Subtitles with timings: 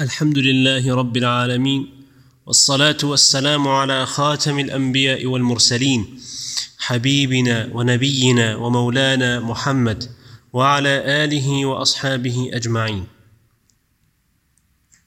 [0.00, 1.90] الحمد لله رب العالمين
[2.46, 6.18] والصلاة والسلام على خاتم الأنبياء والمرسلين
[6.78, 10.10] حبيبنا ونبينا ومولانا محمد
[10.52, 13.06] وعلى آله وأصحابه أجمعين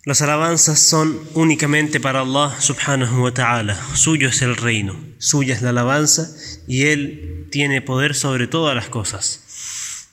[0.05, 3.75] Las alabanzas son únicamente para Allah subhanahu wa ta'ala.
[3.93, 6.33] Suyo es el reino, suya es la alabanza
[6.65, 9.41] y Él tiene poder sobre todas las cosas.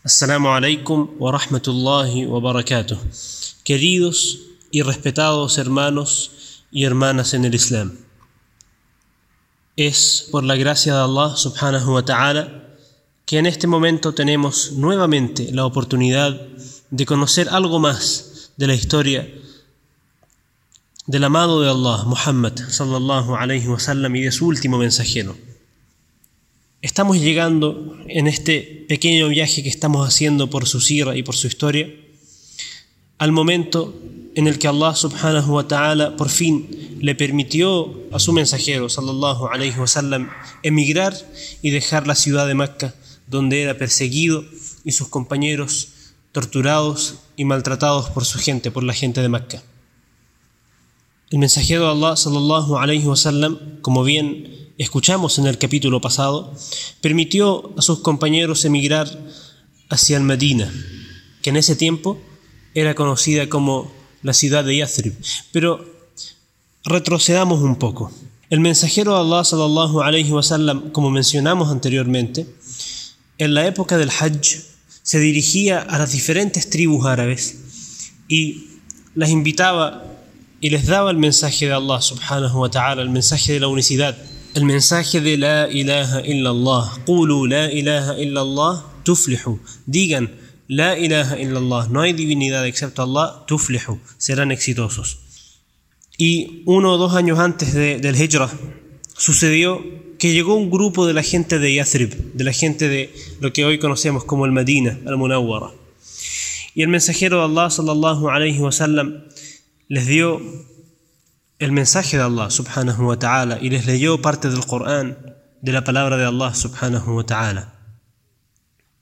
[0.02, 2.98] Assalamu alaikum wa rahmatullahi wa barakatuh.
[3.62, 7.96] Queridos y respetados hermanos y hermanas en el Islam.
[9.77, 12.74] Es por la gracia de Allah subhanahu wa ta'ala
[13.24, 16.41] que en este momento tenemos nuevamente la oportunidad
[16.91, 19.33] de conocer algo más de la historia
[21.06, 25.36] del amado de Allah, Muhammad sallallahu alayhi wa sallam, y de su último mensajero.
[26.83, 31.47] Estamos llegando en este pequeño viaje que estamos haciendo por su sira y por su
[31.47, 31.88] historia
[33.19, 33.95] al momento
[34.34, 39.47] en el que Allah subhanahu wa ta'ala por fin le permitió a su mensajero sallallahu
[39.47, 40.31] alayhi wa sallam
[40.62, 41.14] emigrar
[41.62, 42.95] y dejar la ciudad de Mecca
[43.27, 44.45] donde era perseguido
[44.84, 45.89] y sus compañeros
[46.33, 49.62] torturados y maltratados por su gente, por la gente de Mecca.
[51.30, 56.53] El mensajero de Allah sallallahu alayhi wa sallam, como bien escuchamos en el capítulo pasado,
[57.01, 59.08] permitió a sus compañeros emigrar
[59.89, 60.73] hacia el Medina,
[61.42, 62.19] que en ese tiempo
[62.75, 63.91] era conocida como
[64.25, 65.14] la ciudad de Yathrib.
[65.53, 65.84] Pero
[66.84, 68.11] retrocedamos un poco.
[68.50, 72.47] El mensajero de Allah sallallahu alayhi wa sallam, como mencionamos anteriormente,
[73.39, 74.62] en la época del Hajj
[75.02, 77.58] se dirigía a las diferentes tribus árabes
[78.27, 78.69] y
[79.14, 80.05] las invitaba
[80.61, 84.17] y les daba el mensaje de Allah subhanahu wa ta'ala, el mensaje de la unicidad,
[84.55, 86.98] el mensaje de la ilaha illallah.
[87.05, 89.61] Qulu la ilaha illallah tuflihu.
[89.84, 90.30] Digan
[90.77, 95.19] la ilaha illallah, no hay divinidad excepto Allah, tuflihu, serán exitosos.
[96.19, 98.50] Y uno o dos años antes de, del Hijrah
[99.17, 99.80] sucedió
[100.19, 103.64] que llegó un grupo de la gente de Yathrib, de la gente de lo que
[103.64, 105.70] hoy conocemos como el Medina, al Munawwara.
[106.74, 109.24] Y el mensajero de Allah sallallahu alayhi wa sallam
[109.89, 110.41] les dio
[111.61, 115.17] el mensaje de Allah subhanahu wa ta'ala y les leyó parte del Corán,
[115.62, 117.73] de la palabra de Allah subhanahu wa ta'ala.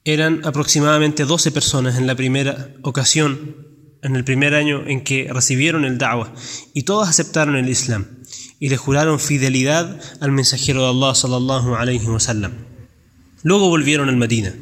[0.05, 3.57] Eran aproximadamente 12 personas en la primera ocasión,
[4.03, 6.35] en el primer año en que recibieron el da'wah,
[6.75, 8.07] y todos aceptaron el Islam
[8.59, 12.53] y le juraron fidelidad al mensajero de Allah sallallahu alayhi wa sallam.
[13.43, 14.55] Luego volvieron al Medina.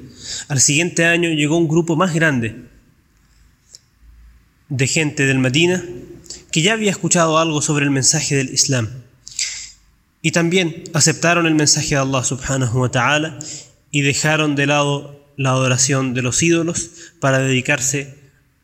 [0.49, 2.69] Al siguiente año llegó un grupo más grande
[4.69, 5.85] de gente del Medina
[6.51, 8.89] que ya había escuchado algo sobre el mensaje del Islam.
[10.23, 13.39] Y también aceptaron el mensaje de Allah subhanahu wa ta'ala
[13.91, 18.15] y dejaron de lado la adoración de los ídolos para dedicarse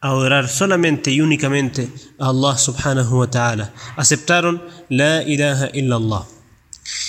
[0.02, 1.88] a adorar solamente y únicamente
[2.18, 3.72] a Allah subhanahu wa ta'ala.
[3.96, 6.26] Aceptaron la ilaha illallah.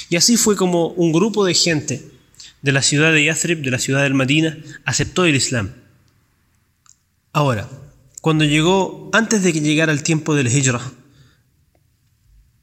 [0.10, 2.10] Y así fue como un grupo de gente
[2.62, 5.74] de la ciudad de Yathrib, de la ciudad del Medina, aceptó el Islam.
[7.34, 7.68] Ahora,
[8.22, 10.94] cuando llegó, antes de que llegara el tiempo del Hijrah,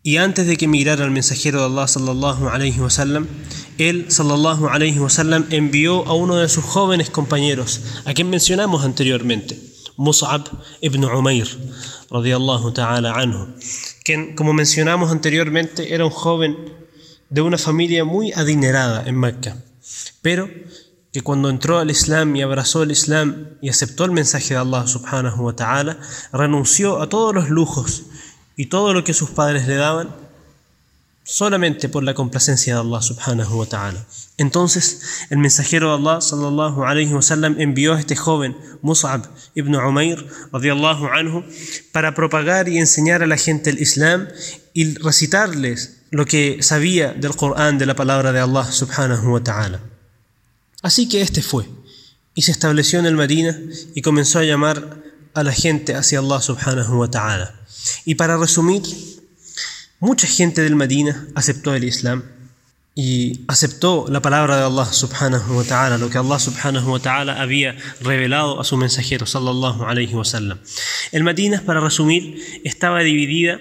[0.03, 2.89] y antes de que emigrara el mensajero de Allah sallallahu alayhi wa
[3.79, 8.85] él sallallahu alayhi wa sallam envió a uno de sus jóvenes compañeros, a quien mencionamos
[8.85, 9.59] anteriormente,
[9.97, 10.45] Mus'ab
[10.81, 11.49] ibn Umair,
[12.11, 13.55] radiyallahu ta'ala anhu,
[14.05, 16.57] quien, como mencionamos anteriormente, era un joven
[17.31, 19.57] de una familia muy adinerada en Mecca,
[20.23, 20.49] pero
[21.13, 24.87] que cuando entró al Islam y abrazó el Islam y aceptó el mensaje de Allah
[24.87, 25.99] subhanahu wa ta'ala,
[26.33, 28.03] renunció a todos los lujos
[28.57, 30.24] y todo lo que sus padres le daban
[31.25, 34.07] solamente por la complacencia de Allah subhanahu wa ta'ala.
[34.37, 37.23] Entonces el mensajero de Allah sallallahu alayhi wa
[37.59, 41.43] envió a este joven Mus'ab ibn Umair radiyallahu anhu
[41.93, 44.29] para propagar y enseñar a la gente el Islam
[44.75, 49.81] y recitarles lo que sabía del Corán de la palabra de Allah subhanahu wa ta'ala.
[50.83, 51.67] Así que este fue
[52.35, 53.59] y se estableció en el Medina
[53.95, 55.03] y comenzó a llamar
[55.33, 57.55] a la gente hacia Allah subhanahu wa ta'ala.
[58.05, 58.83] Y para resumir,
[60.05, 62.23] mucha gente del Medina aceptó el Islam
[62.95, 67.41] y aceptó la palabra de Allah subhanahu wa ta'ala, lo que Allah subhanahu wa ta'ala
[67.41, 70.59] había revelado a su mensajero sallallahu alayhi wa sallam.
[71.11, 73.61] El Medina, para resumir, estaba dividida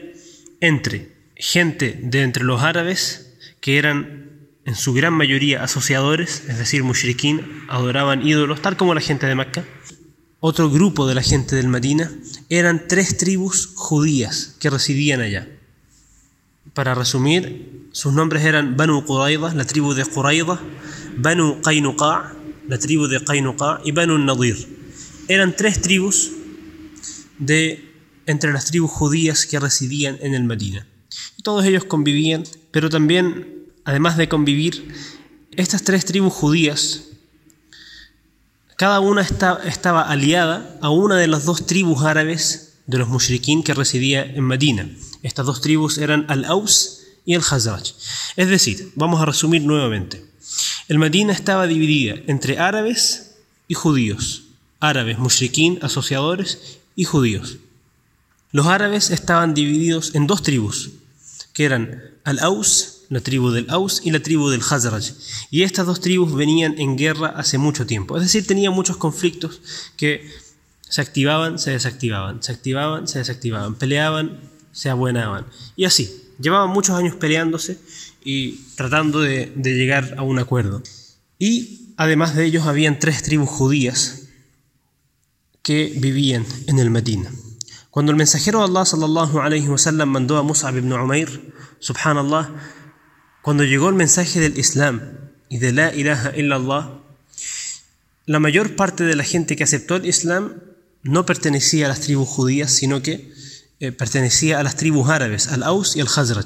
[0.60, 6.84] entre gente de entre los árabes que eran en su gran mayoría asociadores, es decir,
[6.84, 9.64] mushrikin, adoraban ídolos, tal como la gente de Mecca.
[10.42, 12.12] Otro grupo de la gente del Medina
[12.50, 15.48] eran tres tribus judías que residían allá.
[16.74, 20.60] Para resumir, sus nombres eran Banu Qurayza, la tribu de Qurayza,
[21.18, 22.34] Banu Qaynuqa,
[22.68, 24.58] la tribu de Qaynuqa, y Banu Nadir.
[25.28, 26.32] Eran tres tribus
[27.38, 27.94] de
[28.26, 30.88] entre las tribus judías que residían en el Medina.
[31.44, 34.94] Todos ellos convivían, pero también, además de convivir,
[35.52, 37.04] estas tres tribus judías,
[38.78, 43.74] cada una estaba aliada a una de las dos tribus árabes de los mushrikin que
[43.74, 44.90] residía en Medina.
[45.24, 47.94] Estas dos tribus eran al-Aus y el Khazraj.
[48.36, 50.26] Es decir, vamos a resumir nuevamente.
[50.88, 53.36] El Medina estaba dividida entre árabes
[53.68, 54.44] y judíos.
[54.80, 57.58] Árabes, mushrikin, asociadores y judíos.
[58.52, 60.92] Los árabes estaban divididos en dos tribus,
[61.54, 65.12] que eran al-Aus, la tribu del Aus y la tribu del Khazraj.
[65.50, 68.18] Y estas dos tribus venían en guerra hace mucho tiempo.
[68.18, 69.62] Es decir, tenían muchos conflictos
[69.96, 70.30] que
[70.82, 75.46] se activaban, se desactivaban, se activaban, se desactivaban, peleaban, se abuenaban.
[75.78, 77.80] Y así, llevaban muchos años peleándose
[78.24, 80.84] y tratando de, llegar a un acuerdo.
[81.40, 84.24] Y además de ellos habían tres tribus judías
[85.62, 87.32] que vivían en el Medina.
[87.90, 92.50] Cuando el mensajero de Allah sallallahu alayhi wa sallam mandó a Mus'ab ibn Umair, subhanallah,
[93.42, 95.02] cuando llegó el mensaje del Islam
[95.48, 97.00] y de la ilaha illallah,
[98.26, 100.56] la mayor parte de la gente que aceptó el Islam
[101.04, 103.32] no pertenecía a las tribus judías, sino que
[103.84, 106.46] eh, pertenecía a las tribus árabes, al Aus y al Khazraj.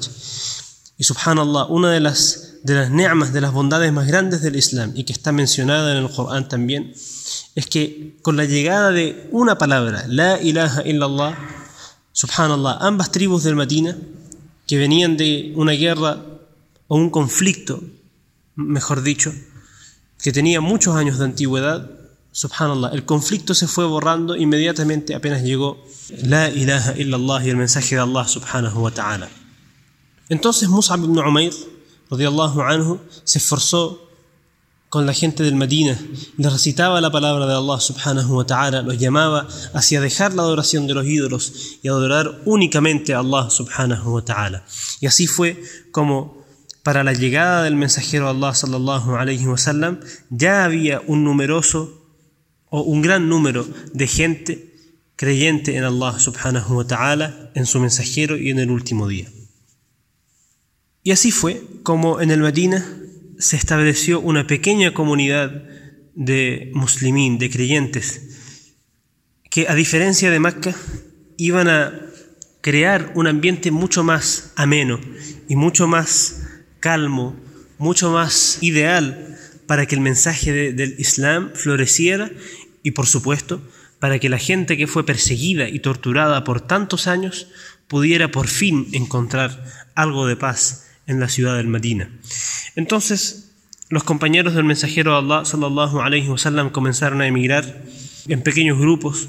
[0.96, 4.90] Y subhanallah, una de las, de las ni'mas, de las bondades más grandes del Islam
[4.96, 6.92] y que está mencionada en el Corán también,
[7.54, 11.38] es que con la llegada de una palabra, la ilaha illallah,
[12.10, 13.96] subhanallah, ambas tribus del Medina,
[14.66, 16.20] que venían de una guerra
[16.88, 17.80] o un conflicto,
[18.56, 19.32] mejor dicho,
[20.20, 21.88] que tenía muchos años de antigüedad,
[22.38, 25.76] subhanallah, el conflicto se fue borrando inmediatamente apenas llegó
[26.22, 29.28] la ilaha illallah y el mensaje de Allah subhanahu wa ta'ala.
[30.28, 31.52] Entonces Mus'ab ibn Umayr,
[32.08, 34.08] radiallahu anhu, se esforzó
[34.88, 35.98] con la gente del Medina,
[36.36, 40.86] les recitaba la palabra de Allah subhanahu wa ta'ala, los llamaba hacia dejar la adoración
[40.86, 41.52] de los ídolos
[41.82, 44.64] y adorar únicamente a Allah subhanahu wa ta'ala.
[45.00, 45.60] Y así fue
[45.90, 46.38] como
[46.84, 49.56] para la llegada del mensajero Allah sallallahu alayhi wa
[50.30, 51.97] ya había un numeroso
[52.70, 54.74] o un gran número de gente
[55.16, 59.28] creyente en Allah subhanahu wa ta'ala, en su mensajero y en el último día.
[61.02, 62.86] Y así fue como en el Medina
[63.38, 65.64] se estableció una pequeña comunidad
[66.14, 68.74] de muslimín, de creyentes,
[69.50, 70.74] que a diferencia de Mecca
[71.36, 71.92] iban a
[72.60, 75.00] crear un ambiente mucho más ameno
[75.48, 76.42] y mucho más
[76.80, 77.36] calmo,
[77.78, 79.36] mucho más ideal
[79.66, 82.30] para que el mensaje del Islam floreciera
[82.82, 83.60] y por supuesto
[83.98, 87.48] para que la gente que fue perseguida y torturada por tantos años
[87.88, 89.64] pudiera por fin encontrar
[89.94, 92.10] algo de paz en la ciudad del Medina.
[92.76, 93.52] Entonces,
[93.88, 97.82] los compañeros del mensajero de Allah sallallahu alayhi wasallam comenzaron a emigrar
[98.28, 99.28] en pequeños grupos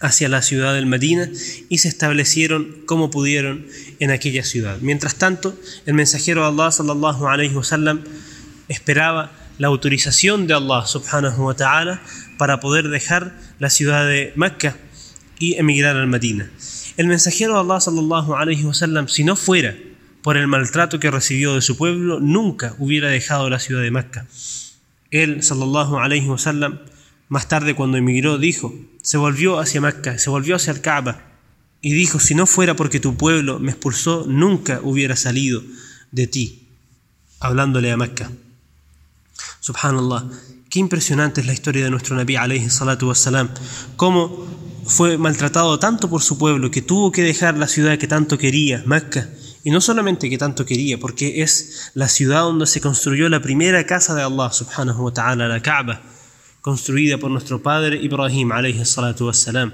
[0.00, 1.30] hacia la ciudad del Medina
[1.68, 3.66] y se establecieron como pudieron
[3.98, 4.78] en aquella ciudad.
[4.80, 8.02] Mientras tanto, el mensajero de Allah sallallahu alayhi wasallam
[8.68, 10.84] esperaba la autorización de Allah
[12.42, 14.76] para poder dejar la ciudad de Mecca
[15.38, 16.50] y emigrar al Medina.
[16.96, 19.76] El mensajero de Allah sallallahu alayhi wasallam si no fuera
[20.22, 24.26] por el maltrato que recibió de su pueblo, nunca hubiera dejado la ciudad de Mecca.
[25.12, 26.80] Él, sallallahu alayhi wasallam,
[27.28, 31.22] más tarde cuando emigró, dijo, se volvió hacia Mecca, se volvió hacia el Kaaba,
[31.80, 35.62] y dijo, si no fuera porque tu pueblo me expulsó, nunca hubiera salido
[36.10, 36.66] de ti,
[37.38, 38.32] hablándole a Mecca.
[39.60, 40.28] Subhanallah,
[40.68, 43.50] qué impresionante es la historia de nuestro Nabi alayhi salatu wassalam,
[43.96, 44.46] cómo
[44.84, 48.82] fue maltratado tanto por su pueblo que tuvo que dejar la ciudad que tanto quería,
[48.86, 49.28] Mecca,
[49.64, 53.86] y no solamente que tanto quería, porque es la ciudad donde se construyó la primera
[53.86, 56.02] casa de Allah subhanahu wa ta'ala, la Kaaba,
[56.60, 59.72] construida por nuestro padre Ibrahim alayhi salatu wassalam.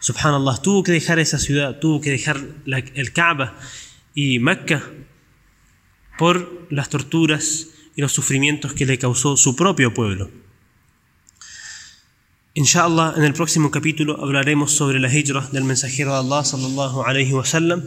[0.00, 3.56] Subhanallah, tuvo que dejar esa ciudad, tuvo que dejar el Kaaba
[4.14, 4.82] y Mecca
[6.18, 7.68] por las torturas
[8.00, 10.30] los sufrimientos que le causó su propio pueblo.
[12.54, 17.32] Inshallah, en el próximo capítulo hablaremos sobre la hijra del mensajero de Allah sallallahu alayhi
[17.32, 17.80] wa sallam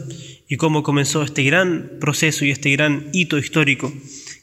[0.48, 3.92] y cómo comenzó este gran proceso y este gran hito histórico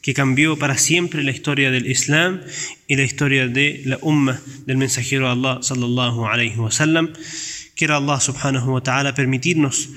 [0.00, 2.40] que cambió para siempre la historia del Islam
[2.86, 7.12] y la historia de la umma del mensajero de Allah sallallahu alayhi wa sallam.
[7.74, 9.88] Quiera Allah subhanahu wa ta'ala permitirnos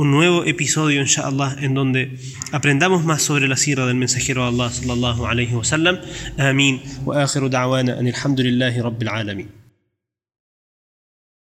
[0.00, 2.16] un nuevo episodio, inshallah, en donde
[2.52, 5.98] aprendamos más sobre la sira del mensajero Allah sallallahu alayhi wa sallam.
[6.38, 6.80] Amén.
[7.04, 9.59] Wa akhiru da'wana anil hamdulillahi rabbil alamin.